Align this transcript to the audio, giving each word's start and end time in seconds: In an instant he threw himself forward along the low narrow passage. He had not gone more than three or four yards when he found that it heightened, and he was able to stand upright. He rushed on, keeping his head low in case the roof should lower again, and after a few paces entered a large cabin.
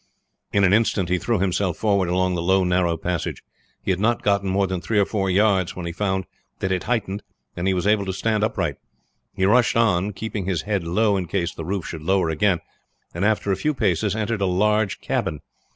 In 0.51 0.63
an 0.63 0.73
instant 0.73 1.09
he 1.09 1.19
threw 1.19 1.37
himself 1.37 1.77
forward 1.77 2.09
along 2.09 2.33
the 2.33 2.41
low 2.41 2.63
narrow 2.63 2.97
passage. 2.97 3.43
He 3.83 3.91
had 3.91 3.99
not 3.99 4.23
gone 4.23 4.47
more 4.47 4.65
than 4.65 4.81
three 4.81 4.97
or 4.97 5.05
four 5.05 5.29
yards 5.29 5.75
when 5.75 5.85
he 5.85 5.91
found 5.91 6.25
that 6.57 6.71
it 6.71 6.85
heightened, 6.85 7.21
and 7.55 7.67
he 7.67 7.75
was 7.75 7.85
able 7.85 8.05
to 8.05 8.11
stand 8.11 8.43
upright. 8.43 8.77
He 9.35 9.45
rushed 9.45 9.77
on, 9.77 10.11
keeping 10.13 10.45
his 10.45 10.63
head 10.63 10.83
low 10.83 11.17
in 11.17 11.27
case 11.27 11.53
the 11.53 11.65
roof 11.65 11.85
should 11.85 12.01
lower 12.01 12.29
again, 12.31 12.61
and 13.13 13.23
after 13.23 13.51
a 13.51 13.55
few 13.55 13.75
paces 13.75 14.15
entered 14.15 14.41
a 14.41 14.47
large 14.47 15.01
cabin. 15.01 15.41